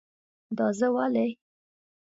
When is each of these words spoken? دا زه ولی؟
دا 0.57 0.67
زه 0.77 0.87
ولی؟ 0.95 1.29